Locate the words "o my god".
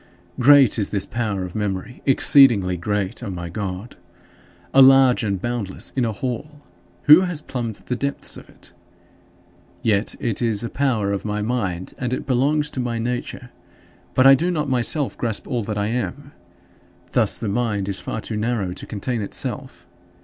3.21-3.97